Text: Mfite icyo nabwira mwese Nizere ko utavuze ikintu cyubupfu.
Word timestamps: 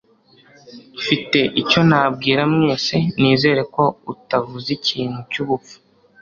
Mfite 0.99 1.39
icyo 1.61 1.81
nabwira 1.89 2.41
mwese 2.53 2.95
Nizere 3.19 3.61
ko 3.75 3.83
utavuze 4.13 4.69
ikintu 4.77 5.19
cyubupfu. 5.31 5.75